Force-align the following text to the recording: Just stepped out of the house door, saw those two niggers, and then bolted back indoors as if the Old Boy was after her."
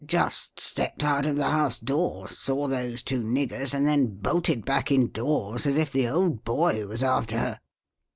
Just 0.03 0.59
stepped 0.59 1.03
out 1.03 1.27
of 1.27 1.35
the 1.35 1.51
house 1.51 1.77
door, 1.77 2.27
saw 2.27 2.65
those 2.67 3.03
two 3.03 3.21
niggers, 3.21 3.71
and 3.71 3.85
then 3.85 4.07
bolted 4.07 4.65
back 4.65 4.89
indoors 4.91 5.67
as 5.67 5.75
if 5.77 5.91
the 5.91 6.07
Old 6.07 6.43
Boy 6.43 6.87
was 6.87 7.03
after 7.03 7.37
her." 7.37 7.59